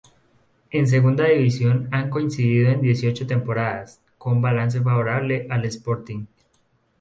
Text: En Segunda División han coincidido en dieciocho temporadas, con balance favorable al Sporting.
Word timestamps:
En 0.71 0.87
Segunda 0.87 1.25
División 1.25 1.87
han 1.91 2.09
coincidido 2.09 2.71
en 2.71 2.81
dieciocho 2.81 3.27
temporadas, 3.27 4.01
con 4.17 4.41
balance 4.41 4.81
favorable 4.81 5.45
al 5.47 5.63
Sporting. 5.65 6.25